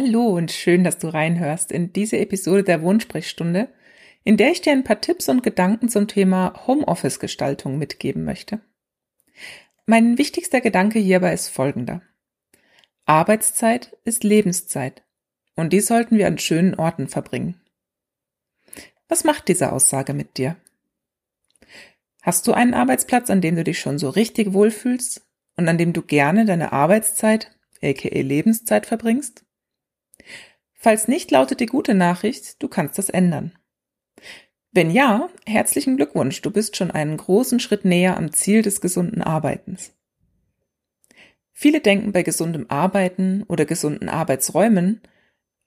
Hallo 0.00 0.28
und 0.28 0.52
schön, 0.52 0.84
dass 0.84 0.98
du 0.98 1.08
reinhörst 1.08 1.72
in 1.72 1.92
diese 1.92 2.18
Episode 2.18 2.62
der 2.62 2.82
Wohnsprechstunde, 2.82 3.68
in 4.22 4.36
der 4.36 4.52
ich 4.52 4.60
dir 4.60 4.70
ein 4.70 4.84
paar 4.84 5.00
Tipps 5.00 5.28
und 5.28 5.42
Gedanken 5.42 5.88
zum 5.88 6.06
Thema 6.06 6.68
Homeoffice-Gestaltung 6.68 7.78
mitgeben 7.78 8.24
möchte. 8.24 8.60
Mein 9.86 10.16
wichtigster 10.16 10.60
Gedanke 10.60 11.00
hierbei 11.00 11.32
ist 11.32 11.48
folgender. 11.48 12.00
Arbeitszeit 13.06 13.96
ist 14.04 14.22
Lebenszeit 14.22 15.02
und 15.56 15.72
die 15.72 15.80
sollten 15.80 16.16
wir 16.16 16.28
an 16.28 16.38
schönen 16.38 16.76
Orten 16.76 17.08
verbringen. 17.08 17.60
Was 19.08 19.24
macht 19.24 19.48
diese 19.48 19.72
Aussage 19.72 20.14
mit 20.14 20.38
dir? 20.38 20.54
Hast 22.22 22.46
du 22.46 22.52
einen 22.52 22.74
Arbeitsplatz, 22.74 23.30
an 23.30 23.40
dem 23.40 23.56
du 23.56 23.64
dich 23.64 23.80
schon 23.80 23.98
so 23.98 24.10
richtig 24.10 24.52
wohlfühlst 24.52 25.26
und 25.56 25.66
an 25.66 25.76
dem 25.76 25.92
du 25.92 26.02
gerne 26.02 26.44
deine 26.44 26.70
Arbeitszeit, 26.70 27.50
aka 27.82 28.20
Lebenszeit 28.20 28.86
verbringst? 28.86 29.44
Falls 30.80 31.08
nicht, 31.08 31.32
lautet 31.32 31.58
die 31.58 31.66
gute 31.66 31.92
Nachricht, 31.92 32.62
du 32.62 32.68
kannst 32.68 32.98
das 32.98 33.08
ändern. 33.08 33.52
Wenn 34.70 34.92
ja, 34.92 35.28
herzlichen 35.44 35.96
Glückwunsch, 35.96 36.40
du 36.40 36.52
bist 36.52 36.76
schon 36.76 36.92
einen 36.92 37.16
großen 37.16 37.58
Schritt 37.58 37.84
näher 37.84 38.16
am 38.16 38.32
Ziel 38.32 38.62
des 38.62 38.80
gesunden 38.80 39.20
Arbeitens. 39.20 39.92
Viele 41.52 41.80
denken 41.80 42.12
bei 42.12 42.22
gesundem 42.22 42.66
Arbeiten 42.68 43.42
oder 43.48 43.64
gesunden 43.64 44.08
Arbeitsräumen 44.08 45.02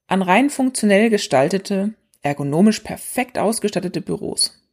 an 0.08 0.22
rein 0.22 0.50
funktionell 0.50 1.10
gestaltete, 1.10 1.94
ergonomisch 2.22 2.80
perfekt 2.80 3.38
ausgestattete 3.38 4.00
Büros. 4.00 4.66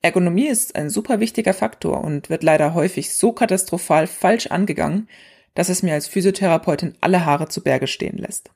Ergonomie 0.00 0.48
ist 0.48 0.74
ein 0.74 0.88
super 0.88 1.20
wichtiger 1.20 1.52
Faktor 1.52 2.02
und 2.02 2.30
wird 2.30 2.42
leider 2.42 2.72
häufig 2.72 3.12
so 3.12 3.32
katastrophal 3.32 4.06
falsch 4.06 4.46
angegangen, 4.46 5.06
dass 5.52 5.68
es 5.68 5.82
mir 5.82 5.92
als 5.92 6.08
Physiotherapeutin 6.08 6.94
alle 7.02 7.26
Haare 7.26 7.48
zu 7.48 7.62
Berge 7.62 7.88
stehen 7.88 8.16
lässt 8.16 8.50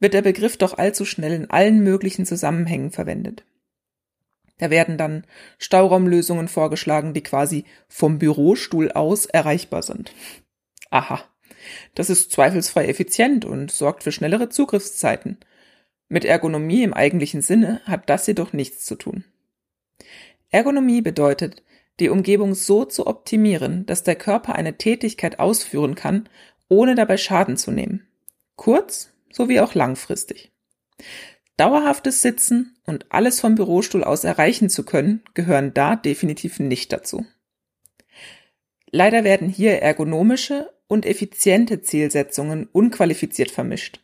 wird 0.00 0.14
der 0.14 0.22
Begriff 0.22 0.56
doch 0.56 0.78
allzu 0.78 1.04
schnell 1.04 1.32
in 1.32 1.50
allen 1.50 1.80
möglichen 1.80 2.26
Zusammenhängen 2.26 2.90
verwendet. 2.90 3.44
Da 4.58 4.70
werden 4.70 4.96
dann 4.96 5.26
Stauraumlösungen 5.58 6.48
vorgeschlagen, 6.48 7.12
die 7.12 7.22
quasi 7.22 7.64
vom 7.88 8.18
Bürostuhl 8.18 8.90
aus 8.92 9.26
erreichbar 9.26 9.82
sind. 9.82 10.12
Aha, 10.90 11.22
das 11.94 12.10
ist 12.10 12.32
zweifelsfrei 12.32 12.86
effizient 12.86 13.44
und 13.44 13.70
sorgt 13.70 14.02
für 14.02 14.12
schnellere 14.12 14.48
Zugriffszeiten. 14.48 15.38
Mit 16.08 16.24
Ergonomie 16.24 16.82
im 16.82 16.94
eigentlichen 16.94 17.42
Sinne 17.42 17.80
hat 17.84 18.08
das 18.08 18.26
jedoch 18.26 18.52
nichts 18.52 18.84
zu 18.84 18.94
tun. 18.94 19.24
Ergonomie 20.50 21.02
bedeutet, 21.02 21.62
die 21.98 22.08
Umgebung 22.08 22.54
so 22.54 22.84
zu 22.84 23.06
optimieren, 23.06 23.86
dass 23.86 24.04
der 24.04 24.16
Körper 24.16 24.54
eine 24.54 24.76
Tätigkeit 24.76 25.38
ausführen 25.38 25.94
kann, 25.94 26.28
ohne 26.68 26.94
dabei 26.94 27.16
Schaden 27.16 27.56
zu 27.56 27.70
nehmen. 27.70 28.06
Kurz, 28.54 29.12
sowie 29.36 29.60
auch 29.60 29.74
langfristig. 29.74 30.50
Dauerhaftes 31.58 32.22
Sitzen 32.22 32.76
und 32.86 33.06
alles 33.10 33.40
vom 33.40 33.54
Bürostuhl 33.54 34.02
aus 34.02 34.24
erreichen 34.24 34.70
zu 34.70 34.84
können, 34.84 35.22
gehören 35.34 35.74
da 35.74 35.94
definitiv 35.94 36.58
nicht 36.58 36.92
dazu. 36.92 37.26
Leider 38.90 39.24
werden 39.24 39.48
hier 39.48 39.82
ergonomische 39.82 40.70
und 40.86 41.04
effiziente 41.04 41.82
Zielsetzungen 41.82 42.68
unqualifiziert 42.72 43.50
vermischt. 43.50 44.00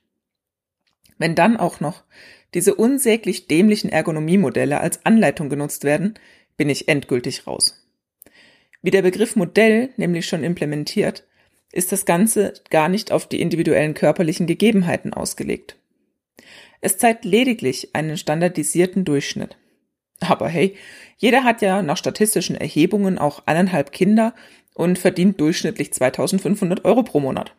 Wenn 1.19 1.35
dann 1.35 1.57
auch 1.57 1.81
noch 1.81 2.05
diese 2.53 2.75
unsäglich 2.75 3.47
dämlichen 3.47 3.91
Ergonomiemodelle 3.91 4.81
als 4.81 5.07
Anleitung 5.07 5.49
genutzt 5.49 5.85
werden, 5.85 6.15
bin 6.57 6.69
ich 6.69 6.89
endgültig 6.89 7.47
raus. 7.47 7.87
Wie 8.83 8.91
der 8.91 9.03
Begriff 9.03 9.37
Modell 9.37 9.91
nämlich 9.97 10.27
schon 10.27 10.45
implementiert, 10.45 11.25
ist 11.73 11.91
das 11.91 12.05
Ganze 12.05 12.55
gar 12.71 12.89
nicht 12.89 13.11
auf 13.11 13.27
die 13.27 13.41
individuellen 13.41 13.95
körperlichen 13.95 14.47
Gegebenheiten 14.47 15.13
ausgelegt. 15.13 15.77
Es 16.81 16.99
zeigt 16.99 17.25
lediglich 17.25 17.95
einen 17.95 18.17
standardisierten 18.17 19.05
Durchschnitt. 19.05 19.57
Aber 20.21 20.49
hey, 20.49 20.77
jeder 21.17 21.45
hat 21.45 21.63
ja 21.63 21.83
nach 21.83 21.97
statistischen 21.97 22.57
Erhebungen 22.57 23.19
auch 23.19 23.43
eineinhalb 23.47 23.93
Kinder 23.93 24.35
und 24.75 24.99
verdient 24.99 25.41
durchschnittlich 25.41 25.93
2500 25.93 26.85
Euro 26.85 27.03
pro 27.03 27.21
Monat. 27.21 27.55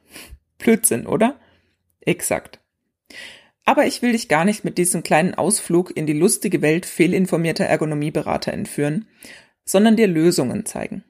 Blödsinn, 0.57 1.07
oder? 1.07 1.39
Exakt. 2.01 2.59
Aber 3.65 3.85
ich 3.85 4.01
will 4.01 4.11
dich 4.11 4.27
gar 4.27 4.45
nicht 4.45 4.65
mit 4.65 4.77
diesem 4.77 5.03
kleinen 5.03 5.35
Ausflug 5.35 5.95
in 5.95 6.05
die 6.05 6.13
lustige 6.13 6.61
Welt 6.61 6.85
fehlinformierter 6.85 7.65
Ergonomieberater 7.65 8.51
entführen, 8.51 9.07
sondern 9.65 9.95
dir 9.95 10.07
Lösungen 10.07 10.65
zeigen. 10.65 11.03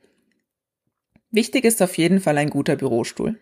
Wichtig 1.34 1.66
ist 1.66 1.82
auf 1.82 1.98
jeden 1.98 2.20
Fall 2.20 2.38
ein 2.38 2.52
guter 2.52 2.76
Bürostuhl. 2.76 3.40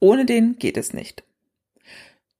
Ohne 0.00 0.24
den 0.24 0.56
geht 0.58 0.78
es 0.78 0.94
nicht. 0.94 1.24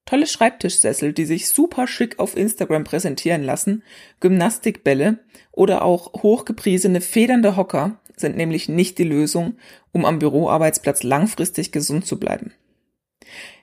Tolle 0.07 0.27
Schreibtischsessel, 0.27 1.13
die 1.13 1.27
sich 1.27 1.51
super 1.51 1.87
schick 1.87 2.19
auf 2.19 2.37
Instagram 2.37 2.83
präsentieren 2.83 3.45
lassen, 3.45 3.83
Gymnastikbälle 4.21 5.19
oder 5.53 5.83
auch 5.85 6.23
hochgepriesene 6.23 7.03
federnde 7.03 7.55
Hocker 7.55 8.01
sind 8.17 8.39
nämlich 8.39 8.71
nicht 8.71 8.97
die 8.97 9.05
Lösung, 9.05 9.59
um 9.93 10.07
am 10.07 10.19
Büroarbeitsplatz 10.19 11.03
langfristig 11.03 11.71
gesund 11.71 12.07
zu 12.07 12.19
bleiben. 12.19 12.55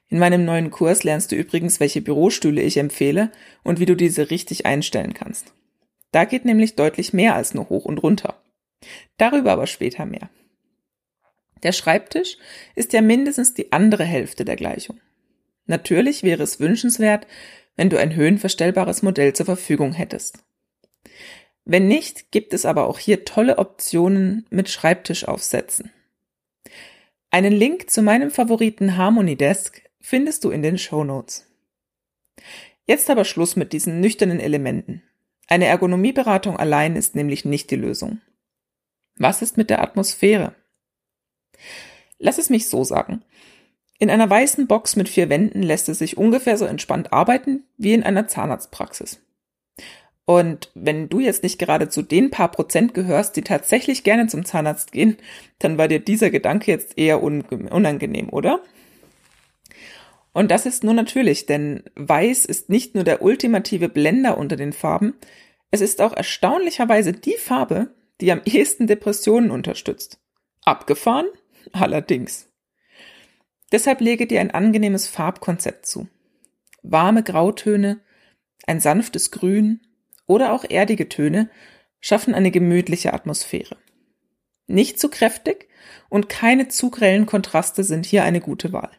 In 0.10 0.20
meinem 0.20 0.46
neuen 0.46 0.70
Kurs 0.70 1.04
lernst 1.04 1.32
du 1.32 1.36
übrigens, 1.36 1.80
welche 1.80 2.02
Bürostühle 2.02 2.62
ich 2.62 2.78
empfehle 2.78 3.32
und 3.64 3.80
wie 3.80 3.88
du 3.88 3.96
diese 3.96 4.30
richtig 4.30 4.68
einstellen 4.68 5.16
kannst. 5.16 5.54
Da 6.12 6.26
geht 6.26 6.46
nämlich 6.46 6.76
deutlich 6.76 7.14
mehr 7.14 7.34
als 7.34 7.56
nur 7.56 7.70
hoch 7.70 7.86
und 7.86 7.98
runter. 7.98 8.44
Darüber 9.18 9.52
aber 9.52 9.66
später 9.66 10.06
mehr. 10.06 10.30
Der 11.64 11.72
Schreibtisch 11.72 12.38
ist 12.76 12.94
ja 12.94 13.02
mindestens 13.02 13.54
die 13.54 13.72
andere 13.72 14.04
Hälfte 14.04 14.46
der 14.46 14.56
Gleichung. 14.56 15.00
Natürlich 15.66 16.24
wäre 16.24 16.44
es 16.44 16.60
wünschenswert, 16.60 17.28
wenn 17.76 17.90
du 17.90 17.98
ein 17.98 18.16
höhenverstellbares 18.16 19.04
Modell 19.04 19.34
zur 19.34 19.46
Verfügung 19.46 19.94
hättest. 19.94 20.44
Wenn 21.66 21.88
nicht, 21.88 22.32
gibt 22.32 22.54
es 22.54 22.66
aber 22.66 22.88
auch 22.88 22.98
hier 22.98 23.26
tolle 23.26 23.58
Optionen 23.58 24.46
mit 24.50 24.70
Schreibtischaufsätzen. 24.70 25.92
Einen 27.30 27.54
Link 27.54 27.92
zu 27.92 28.02
meinem 28.02 28.32
Favoriten 28.32 28.98
Harmony 28.98 29.36
Desk 29.36 29.82
findest 30.02 30.44
du 30.44 30.50
in 30.50 30.64
den 30.64 30.80
Show 30.80 31.04
Notes. 31.04 31.46
Jetzt 32.86 33.10
aber 33.12 33.24
Schluss 33.24 33.56
mit 33.56 33.72
diesen 33.72 34.00
nüchternen 34.00 34.40
Elementen. 34.40 35.04
Eine 35.48 35.68
Ergonomieberatung 35.68 36.58
allein 36.58 36.96
ist 36.96 37.14
nämlich 37.16 37.46
nicht 37.46 37.70
die 37.70 37.76
Lösung. 37.76 38.20
Was 39.16 39.44
ist 39.44 39.58
mit 39.58 39.70
der 39.70 39.84
Atmosphäre? 39.84 40.56
Lass 42.18 42.38
es 42.38 42.50
mich 42.50 42.68
so 42.68 42.84
sagen. 42.84 43.24
In 43.98 44.10
einer 44.10 44.30
weißen 44.30 44.68
Box 44.68 44.96
mit 44.96 45.10
vier 45.10 45.30
Wänden 45.30 45.62
lässt 45.62 45.90
es 45.90 46.00
sich 46.00 46.18
ungefähr 46.18 46.58
so 46.58 46.66
entspannt 46.66 47.12
arbeiten 47.12 47.64
wie 47.78 47.94
in 47.94 48.04
einer 48.04 48.28
Zahnarztpraxis. 48.28 49.22
Und 50.26 50.70
wenn 50.76 51.10
du 51.10 51.20
jetzt 51.20 51.42
nicht 51.42 51.58
gerade 51.58 51.90
zu 51.90 52.04
den 52.04 52.30
paar 52.30 52.52
Prozent 52.52 52.94
gehörst, 52.94 53.36
die 53.36 53.42
tatsächlich 53.42 54.04
gerne 54.04 54.28
zum 54.28 54.46
Zahnarzt 54.46 54.92
gehen, 54.92 55.18
dann 55.58 55.78
war 55.78 55.88
dir 55.88 56.00
dieser 56.00 56.30
Gedanke 56.30 56.72
jetzt 56.72 56.98
eher 56.98 57.24
unangenehm, 57.24 58.30
oder? 58.30 58.62
Und 60.32 60.52
das 60.52 60.68
ist 60.68 60.84
nur 60.84 60.94
natürlich, 60.94 61.48
denn 61.48 61.84
Weiß 61.96 62.46
ist 62.46 62.70
nicht 62.70 62.94
nur 62.94 63.04
der 63.04 63.24
ultimative 63.24 63.90
Blender 63.90 64.38
unter 64.38 64.56
den 64.56 64.72
Farben, 64.72 65.16
es 65.72 65.82
ist 65.82 66.02
auch 66.02 66.14
erstaunlicherweise 66.14 67.12
die 67.12 67.38
Farbe, 67.38 67.96
die 68.22 68.32
am 68.32 68.42
ehesten 68.46 68.88
Depressionen 68.88 69.52
unterstützt. 69.52 70.20
Abgefahren? 70.64 71.26
Allerdings. 71.72 72.50
Deshalb 73.72 74.02
lege 74.02 74.28
dir 74.28 74.42
ein 74.42 74.52
angenehmes 74.52 75.08
Farbkonzept 75.08 75.86
zu. 75.86 76.08
Warme 76.82 77.24
Grautöne, 77.24 78.00
ein 78.66 78.80
sanftes 78.80 79.32
Grün 79.32 79.82
oder 80.26 80.54
auch 80.54 80.64
erdige 80.68 81.10
Töne 81.10 81.50
schaffen 82.00 82.34
eine 82.34 82.52
gemütliche 82.52 83.14
Atmosphäre. 83.14 83.78
Nicht 84.68 85.00
zu 85.00 85.10
kräftig 85.10 85.68
und 86.10 86.30
keine 86.30 86.68
zu 86.68 86.90
grellen 86.90 87.26
Kontraste 87.26 87.84
sind 87.84 88.06
hier 88.06 88.24
eine 88.24 88.40
gute 88.40 88.72
Wahl. 88.72 88.92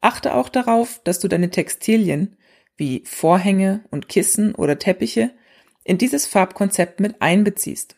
Achte 0.00 0.34
auch 0.34 0.48
darauf, 0.48 1.00
dass 1.04 1.18
du 1.18 1.28
deine 1.28 1.50
Textilien, 1.50 2.36
wie 2.76 3.02
Vorhänge 3.06 3.84
und 3.90 4.08
Kissen 4.08 4.54
oder 4.54 4.78
Teppiche 4.78 5.30
in 5.84 5.98
dieses 5.98 6.26
Farbkonzept 6.26 7.00
mit 7.00 7.22
einbeziehst. 7.22 7.96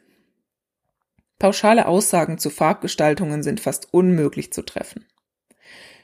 Pauschale 1.38 1.87
Aussagen 1.87 2.38
zu 2.38 2.50
Farbgestaltungen 2.50 3.43
sind 3.43 3.61
fast 3.61 3.93
unmöglich 3.93 4.52
zu 4.52 4.62
treffen. 4.62 5.06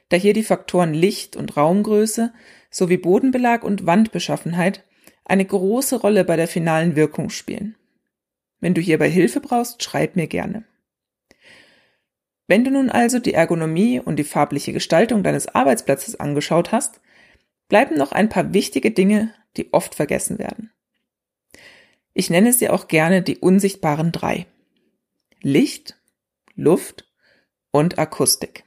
Da 0.09 0.17
hier 0.17 0.33
die 0.33 0.45
Faktoren 0.45 0.95
Licht 0.95 1.35
und 1.35 1.57
Raumgröße 1.57 2.33
sowie 2.71 2.99
Bodenbelag 2.99 3.65
und 3.65 3.87
Wandbeschaffenheit 3.87 4.85
eine 5.25 5.45
große 5.45 5.97
Rolle 5.97 6.25
bei 6.25 6.37
der 6.37 6.47
finalen 6.47 6.95
Wirkung 6.97 7.31
spielen. 7.31 7.77
Wenn 8.61 8.75
du 8.75 8.81
hierbei 8.81 9.11
Hilfe 9.11 9.41
brauchst, 9.41 9.83
schreib 9.83 10.17
mir 10.17 10.27
gerne. 10.27 10.65
Wenn 12.47 12.63
du 12.63 12.71
nun 12.71 12.91
also 12.91 13.19
die 13.19 13.35
Ergonomie 13.35 14.01
und 14.01 14.17
die 14.17 14.25
farbliche 14.25 14.73
Gestaltung 14.73 15.23
deines 15.23 15.49
Arbeitsplatzes 15.49 16.21
angeschaut 16.21 16.73
hast, 16.73 17.01
bleiben 17.69 17.97
noch 17.97 18.13
ein 18.13 18.29
paar 18.29 18.53
wichtige 18.53 18.91
Dinge, 18.91 19.35
die 19.57 19.73
oft 19.73 19.95
vergessen 19.95 20.39
werden. 20.39 20.71
Ich 22.13 22.31
nenne 22.31 22.53
sie 22.53 22.69
auch 22.69 22.87
gerne 22.87 23.23
die 23.23 23.39
unsichtbaren 23.39 24.13
drei. 24.13 24.47
Licht, 25.47 26.01
Luft 26.55 27.07
und 27.71 27.99
Akustik. 27.99 28.65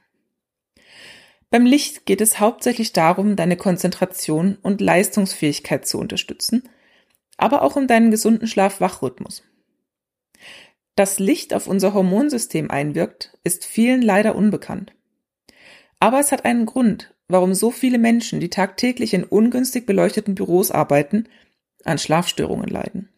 Beim 1.50 1.66
Licht 1.66 2.06
geht 2.06 2.20
es 2.20 2.38
hauptsächlich 2.38 2.92
darum, 2.92 3.34
deine 3.34 3.56
Konzentration 3.56 4.56
und 4.62 4.80
Leistungsfähigkeit 4.80 5.88
zu 5.88 5.98
unterstützen, 5.98 6.68
aber 7.36 7.62
auch 7.62 7.74
um 7.74 7.88
deinen 7.88 8.12
gesunden 8.12 8.46
Schlaf-Wach-Rhythmus. 8.46 9.42
Dass 10.94 11.18
Licht 11.18 11.52
auf 11.52 11.66
unser 11.66 11.94
Hormonsystem 11.94 12.70
einwirkt, 12.70 13.36
ist 13.42 13.64
vielen 13.64 14.00
leider 14.00 14.36
unbekannt. 14.36 14.94
Aber 15.98 16.20
es 16.20 16.30
hat 16.30 16.44
einen 16.44 16.64
Grund, 16.64 17.12
warum 17.26 17.54
so 17.54 17.72
viele 17.72 17.98
Menschen, 17.98 18.38
die 18.38 18.50
tagtäglich 18.50 19.14
in 19.14 19.24
ungünstig 19.24 19.84
beleuchteten 19.84 20.36
Büros 20.36 20.70
arbeiten, 20.70 21.28
an 21.82 21.98
Schlafstörungen 21.98 22.68
leiden. 22.68 23.08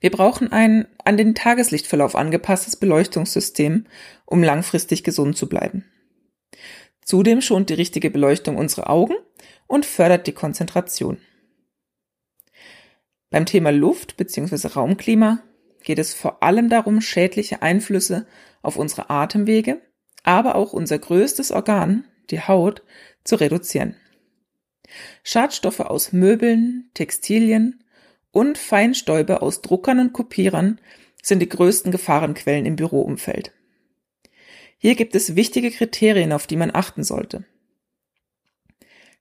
Wir 0.00 0.10
brauchen 0.10 0.50
ein 0.50 0.88
an 1.04 1.16
den 1.16 1.34
Tageslichtverlauf 1.34 2.16
angepasstes 2.16 2.76
Beleuchtungssystem, 2.76 3.86
um 4.24 4.42
langfristig 4.42 5.04
gesund 5.04 5.36
zu 5.36 5.48
bleiben. 5.48 5.84
Zudem 7.04 7.40
schont 7.40 7.70
die 7.70 7.74
richtige 7.74 8.10
Beleuchtung 8.10 8.56
unsere 8.56 8.88
Augen 8.88 9.14
und 9.66 9.84
fördert 9.84 10.26
die 10.26 10.32
Konzentration. 10.32 11.18
Beim 13.30 13.46
Thema 13.46 13.70
Luft 13.70 14.16
bzw. 14.16 14.68
Raumklima 14.68 15.42
geht 15.82 15.98
es 15.98 16.14
vor 16.14 16.42
allem 16.42 16.68
darum, 16.68 17.00
schädliche 17.00 17.62
Einflüsse 17.62 18.26
auf 18.62 18.76
unsere 18.76 19.10
Atemwege, 19.10 19.80
aber 20.22 20.54
auch 20.54 20.72
unser 20.72 20.98
größtes 20.98 21.52
Organ, 21.52 22.04
die 22.30 22.40
Haut, 22.40 22.82
zu 23.24 23.36
reduzieren. 23.36 23.96
Schadstoffe 25.22 25.80
aus 25.80 26.12
Möbeln, 26.12 26.90
Textilien 26.94 27.84
und 28.32 28.58
Feinstäube 28.58 29.42
aus 29.42 29.62
Druckern 29.62 29.98
und 29.98 30.12
Kopierern 30.12 30.80
sind 31.22 31.40
die 31.40 31.48
größten 31.48 31.92
Gefahrenquellen 31.92 32.66
im 32.66 32.76
Büroumfeld. 32.76 33.52
Hier 34.78 34.94
gibt 34.94 35.14
es 35.14 35.36
wichtige 35.36 35.70
Kriterien, 35.70 36.32
auf 36.32 36.46
die 36.46 36.56
man 36.56 36.74
achten 36.74 37.04
sollte. 37.04 37.44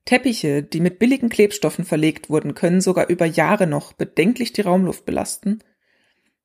Teppiche, 0.05 0.63
die 0.63 0.79
mit 0.79 0.99
billigen 0.99 1.29
Klebstoffen 1.29 1.85
verlegt 1.85 2.29
wurden, 2.29 2.55
können 2.55 2.81
sogar 2.81 3.09
über 3.09 3.25
Jahre 3.25 3.67
noch 3.67 3.93
bedenklich 3.93 4.53
die 4.53 4.61
Raumluft 4.61 5.05
belasten. 5.05 5.59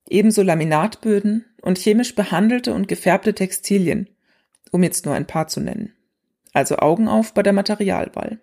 Ebenso 0.08 0.42
Laminatböden 0.42 1.44
und 1.62 1.78
chemisch 1.78 2.14
behandelte 2.14 2.74
und 2.74 2.88
gefärbte 2.88 3.34
Textilien, 3.34 4.10
um 4.72 4.82
jetzt 4.82 5.06
nur 5.06 5.14
ein 5.14 5.26
paar 5.26 5.48
zu 5.48 5.60
nennen 5.60 5.94
also 6.54 6.76
Augen 6.76 7.08
auf 7.08 7.34
bei 7.34 7.42
der 7.42 7.52
Materialwahl. 7.52 8.38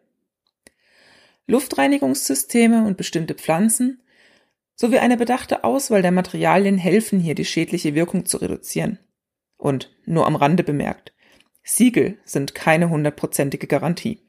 Luftreinigungssysteme 1.48 2.86
und 2.86 2.98
bestimmte 2.98 3.34
Pflanzen 3.34 4.04
sowie 4.82 4.98
eine 4.98 5.16
bedachte 5.16 5.64
Auswahl 5.64 6.02
der 6.02 6.12
Materialien 6.12 6.80
helfen 6.80 7.20
hier, 7.20 7.36
die 7.36 7.46
schädliche 7.46 7.94
Wirkung 7.94 8.26
zu 8.26 8.38
reduzieren. 8.38 8.98
Und 9.56 9.96
nur 10.06 10.26
am 10.26 10.36
Rande 10.36 10.64
bemerkt, 10.64 11.14
Siegel 11.62 12.18
sind 12.26 12.56
keine 12.56 12.90
hundertprozentige 12.90 13.68
Garantie. 13.68 14.24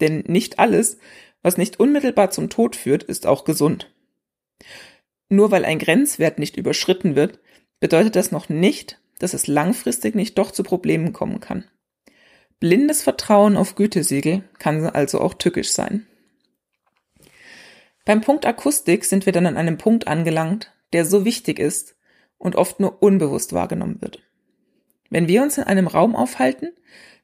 Denn 0.00 0.24
nicht 0.26 0.58
alles, 0.58 0.98
was 1.40 1.56
nicht 1.56 1.78
unmittelbar 1.78 2.32
zum 2.32 2.50
Tod 2.50 2.74
führt, 2.74 3.04
ist 3.04 3.28
auch 3.28 3.44
gesund. 3.44 3.94
Nur 5.28 5.52
weil 5.52 5.64
ein 5.64 5.78
Grenzwert 5.78 6.40
nicht 6.40 6.56
überschritten 6.56 7.14
wird, 7.14 7.38
bedeutet 7.78 8.16
das 8.16 8.32
noch 8.32 8.48
nicht, 8.48 9.00
dass 9.20 9.34
es 9.34 9.46
langfristig 9.46 10.16
nicht 10.16 10.36
doch 10.36 10.50
zu 10.50 10.64
Problemen 10.64 11.12
kommen 11.12 11.38
kann. 11.38 11.62
Blindes 12.58 13.02
Vertrauen 13.02 13.56
auf 13.56 13.76
Gütesiegel 13.76 14.42
kann 14.58 14.84
also 14.84 15.20
auch 15.20 15.34
tückisch 15.34 15.70
sein. 15.70 16.08
Beim 18.04 18.20
Punkt 18.20 18.46
Akustik 18.46 19.04
sind 19.04 19.26
wir 19.26 19.32
dann 19.32 19.46
an 19.46 19.56
einem 19.56 19.78
Punkt 19.78 20.08
angelangt, 20.08 20.72
der 20.92 21.04
so 21.04 21.24
wichtig 21.24 21.58
ist 21.58 21.96
und 22.36 22.56
oft 22.56 22.80
nur 22.80 23.02
unbewusst 23.02 23.52
wahrgenommen 23.52 24.00
wird. 24.00 24.20
Wenn 25.10 25.28
wir 25.28 25.42
uns 25.42 25.58
in 25.58 25.64
einem 25.64 25.86
Raum 25.86 26.16
aufhalten, 26.16 26.72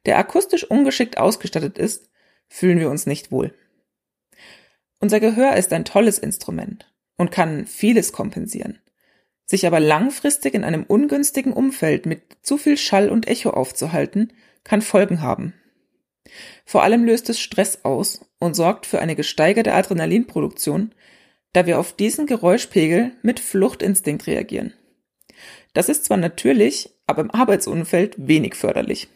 der 0.05 0.17
akustisch 0.17 0.63
ungeschickt 0.63 1.17
ausgestattet 1.17 1.77
ist, 1.77 2.09
fühlen 2.47 2.79
wir 2.79 2.89
uns 2.89 3.05
nicht 3.05 3.31
wohl. 3.31 3.53
Unser 4.99 5.19
Gehör 5.19 5.55
ist 5.55 5.73
ein 5.73 5.85
tolles 5.85 6.17
Instrument 6.17 6.91
und 7.17 7.31
kann 7.31 7.65
vieles 7.65 8.13
kompensieren. 8.13 8.79
Sich 9.45 9.65
aber 9.65 9.79
langfristig 9.79 10.53
in 10.53 10.63
einem 10.63 10.83
ungünstigen 10.83 11.53
Umfeld 11.53 12.05
mit 12.05 12.21
zu 12.41 12.57
viel 12.57 12.77
Schall 12.77 13.09
und 13.09 13.27
Echo 13.27 13.49
aufzuhalten, 13.49 14.31
kann 14.63 14.81
Folgen 14.81 15.21
haben. 15.21 15.53
Vor 16.65 16.83
allem 16.83 17.05
löst 17.05 17.29
es 17.29 17.39
Stress 17.39 17.83
aus 17.83 18.25
und 18.39 18.55
sorgt 18.55 18.85
für 18.85 18.99
eine 18.99 19.15
gesteigerte 19.15 19.73
Adrenalinproduktion, 19.73 20.93
da 21.53 21.65
wir 21.65 21.79
auf 21.79 21.93
diesen 21.93 22.27
Geräuschpegel 22.27 23.11
mit 23.21 23.39
Fluchtinstinkt 23.39 24.27
reagieren. 24.27 24.73
Das 25.73 25.89
ist 25.89 26.05
zwar 26.05 26.17
natürlich, 26.17 26.91
aber 27.07 27.21
im 27.21 27.31
Arbeitsumfeld 27.31 28.15
wenig 28.17 28.55
förderlich. 28.55 29.07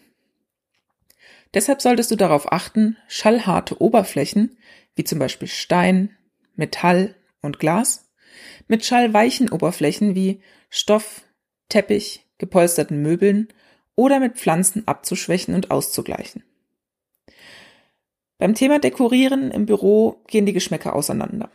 Deshalb 1.54 1.82
solltest 1.82 2.10
du 2.10 2.16
darauf 2.16 2.52
achten, 2.52 2.98
schallharte 3.08 3.80
Oberflächen, 3.80 4.58
wie 4.96 5.04
zum 5.04 5.20
Beispiel 5.20 5.48
Stein, 5.48 6.18
Metall 6.56 7.16
und 7.42 7.60
Glas, 7.60 8.10
mit 8.68 8.86
schallweichen 8.86 9.50
Oberflächen 9.50 10.16
wie 10.16 10.42
Stoff, 10.70 11.22
Teppich, 11.70 12.26
gepolsterten 12.40 13.02
Möbeln 13.02 13.50
oder 13.96 14.20
mit 14.20 14.38
Pflanzen 14.38 14.88
abzuschwächen 14.88 15.54
und 15.54 15.70
auszugleichen. 15.70 16.44
Beim 18.38 18.56
Thema 18.56 18.80
Dekorieren 18.80 19.52
im 19.52 19.66
Büro 19.66 20.22
gehen 20.28 20.46
die 20.46 20.54
Geschmäcker 20.54 20.96
auseinander. 20.96 21.50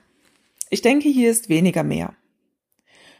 Ich 0.70 0.82
denke, 0.82 1.08
hier 1.08 1.30
ist 1.30 1.48
weniger 1.48 1.82
mehr. 1.82 2.14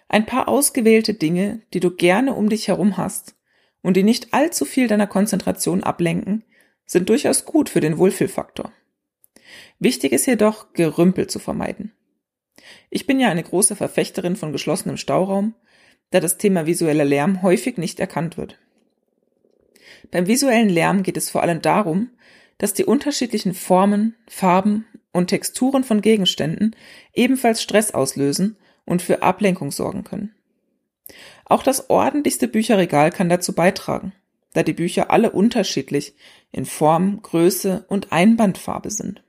Ein 0.09 0.27
paar 0.27 0.49
ausgewählte 0.49 1.15
Dinge, 1.15 1.61
die 1.75 1.81
du 1.81 1.91
gerne 1.91 2.35
um 2.35 2.49
dich 2.49 2.69
herum 2.69 2.97
hast 2.97 3.37
und 3.83 3.97
die 3.97 4.03
nicht 4.03 4.33
allzu 4.33 4.65
viel 4.65 4.89
deiner 4.89 5.07
Konzentration 5.07 5.83
ablenken, 5.83 6.45
sind 6.87 7.09
durchaus 7.09 7.45
gut 7.45 7.69
für 7.69 7.81
den 7.81 7.99
Wohlfühlfaktor. 7.99 8.73
Wichtig 9.79 10.13
ist 10.13 10.27
jedoch, 10.27 10.73
Gerümpel 10.73 11.27
zu 11.27 11.39
vermeiden. 11.39 11.93
Ich 12.91 13.07
bin 13.07 13.21
ja 13.21 13.29
eine 13.29 13.43
große 13.43 13.77
Verfechterin 13.77 14.37
von 14.37 14.53
geschlossenem 14.53 14.97
Stauraum, 14.97 15.55
da 16.11 16.21
das 16.21 16.39
Thema 16.39 16.67
visueller 16.67 17.05
Lärm 17.05 17.43
häufig 17.43 17.77
nicht 17.77 18.01
erkannt 18.01 18.37
wird. 18.39 18.59
Beim 20.11 20.27
visuellen 20.27 20.69
Lärm 20.69 21.03
geht 21.03 21.17
es 21.17 21.31
vor 21.31 21.43
allem 21.43 21.61
darum, 21.61 22.11
dass 22.59 22.75
die 22.75 22.85
unterschiedlichen 22.85 23.55
Formen, 23.55 24.17
Farben 24.29 24.85
und 25.13 25.29
Texturen 25.29 25.85
von 25.85 26.03
Gegenständen 26.03 26.77
ebenfalls 27.15 27.63
Stress 27.63 27.93
auslösen 27.93 28.57
und 28.85 29.03
für 29.03 29.23
Ablenkung 29.23 29.71
sorgen 29.71 30.05
können. 30.05 30.35
Auch 31.45 31.63
das 31.63 31.89
ordentlichste 31.89 32.49
Bücherregal 32.49 33.11
kann 33.11 33.29
dazu 33.29 33.55
beitragen, 33.55 34.13
da 34.53 34.63
die 34.63 34.75
Bücher 34.75 35.11
alle 35.11 35.31
unterschiedlich 35.31 36.15
in 36.53 36.67
Form, 36.67 37.23
Größe 37.23 37.87
und 37.89 38.13
Einbandfarbe 38.13 38.91
sind. 38.91 39.23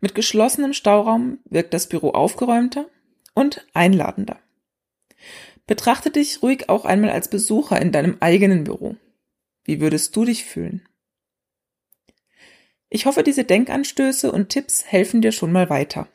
Mit 0.00 0.14
geschlossenem 0.14 0.72
Stauraum 0.72 1.38
wirkt 1.44 1.74
das 1.74 1.88
Büro 1.88 2.10
aufgeräumter 2.10 2.86
und 3.34 3.66
einladender. 3.74 4.38
Betrachte 5.66 6.10
dich 6.10 6.42
ruhig 6.42 6.68
auch 6.68 6.84
einmal 6.84 7.10
als 7.10 7.28
Besucher 7.28 7.80
in 7.80 7.90
deinem 7.90 8.18
eigenen 8.20 8.64
Büro. 8.64 8.96
Wie 9.64 9.80
würdest 9.80 10.14
du 10.14 10.24
dich 10.24 10.44
fühlen? 10.44 10.86
Ich 12.88 13.06
hoffe, 13.06 13.22
diese 13.22 13.44
Denkanstöße 13.44 14.30
und 14.30 14.50
Tipps 14.50 14.84
helfen 14.86 15.20
dir 15.20 15.32
schon 15.32 15.52
mal 15.52 15.70
weiter. 15.70 16.08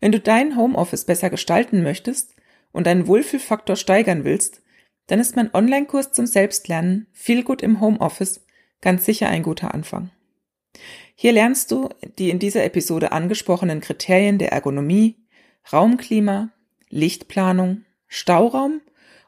Wenn 0.00 0.12
du 0.12 0.20
dein 0.20 0.56
Homeoffice 0.56 1.04
besser 1.04 1.30
gestalten 1.30 1.82
möchtest 1.82 2.34
und 2.72 2.86
deinen 2.86 3.06
Wohlfühlfaktor 3.06 3.76
steigern 3.76 4.24
willst, 4.24 4.62
dann 5.06 5.18
ist 5.18 5.36
mein 5.36 5.52
Online-Kurs 5.52 6.12
zum 6.12 6.26
Selbstlernen 6.26 7.06
viel 7.12 7.42
gut 7.42 7.62
im 7.62 7.80
Homeoffice 7.80 8.44
ganz 8.80 9.04
sicher 9.04 9.28
ein 9.28 9.42
guter 9.42 9.74
Anfang. 9.74 10.10
Hier 11.14 11.32
lernst 11.32 11.70
du 11.70 11.88
die 12.18 12.30
in 12.30 12.38
dieser 12.38 12.64
Episode 12.64 13.12
angesprochenen 13.12 13.80
Kriterien 13.80 14.38
der 14.38 14.52
Ergonomie, 14.52 15.16
Raumklima, 15.72 16.50
Lichtplanung, 16.88 17.84
Stauraum 18.08 18.80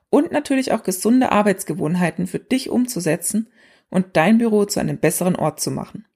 und 0.09 0.33
natürlich 0.33 0.73
auch 0.73 0.83
gesunde 0.83 1.33
Arbeitsgewohnheiten 1.33 2.27
für 2.27 2.39
dich 2.39 2.71
umzusetzen 2.71 3.49
und 3.91 4.17
dein 4.17 4.39
Büro 4.39 4.65
zu 4.65 4.81
einem 4.81 4.99
besseren 4.99 5.37
Ort 5.37 5.61
zu 5.61 5.71
machen. 5.71 6.07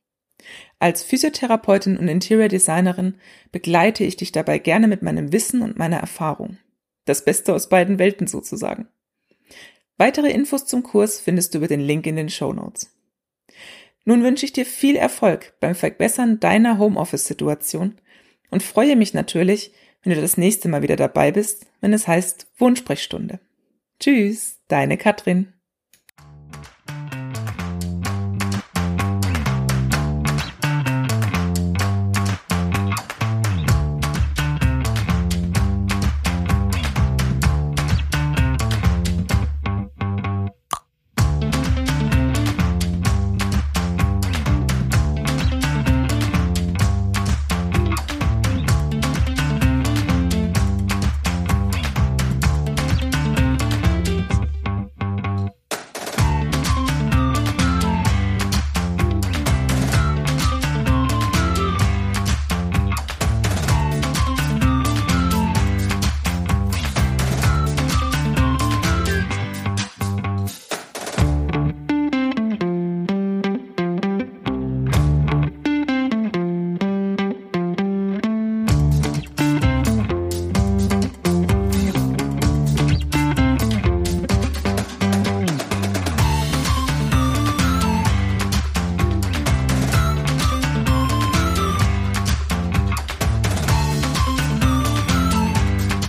Als 0.78 1.02
Physiotherapeutin 1.02 1.96
und 1.96 2.08
Interior 2.08 2.48
Designerin 2.48 3.14
begleite 3.52 4.04
ich 4.04 4.16
dich 4.16 4.32
dabei 4.32 4.58
gerne 4.58 4.88
mit 4.88 5.02
meinem 5.02 5.32
Wissen 5.32 5.62
und 5.62 5.78
meiner 5.78 5.98
Erfahrung. 5.98 6.58
Das 7.04 7.24
Beste 7.24 7.54
aus 7.54 7.68
beiden 7.68 7.98
Welten 7.98 8.26
sozusagen. 8.26 8.88
Weitere 9.96 10.30
Infos 10.30 10.66
zum 10.66 10.82
Kurs 10.82 11.20
findest 11.20 11.54
du 11.54 11.58
über 11.58 11.68
den 11.68 11.80
Link 11.80 12.06
in 12.06 12.16
den 12.16 12.28
Show 12.28 12.52
Notes. 12.52 12.94
Nun 14.04 14.22
wünsche 14.22 14.44
ich 14.44 14.52
dir 14.52 14.66
viel 14.66 14.96
Erfolg 14.96 15.54
beim 15.60 15.74
Verbessern 15.74 16.38
deiner 16.38 16.78
Homeoffice-Situation 16.78 17.96
und 18.50 18.62
freue 18.62 18.96
mich 18.96 19.14
natürlich, 19.14 19.72
wenn 20.02 20.14
du 20.14 20.20
das 20.20 20.36
nächste 20.36 20.68
Mal 20.68 20.82
wieder 20.82 20.96
dabei 20.96 21.32
bist, 21.32 21.66
wenn 21.80 21.92
es 21.92 22.06
heißt 22.06 22.46
Wohnsprechstunde. 22.58 23.40
Tschüss, 23.98 24.60
deine 24.68 24.96
Katrin. 24.96 25.52